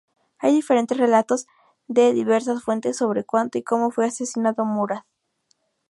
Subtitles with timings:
[0.39, 1.45] Hay diferentes relatos
[1.85, 5.03] de diversas fuentes sobre cuándo y cómo fue asesinado Murad.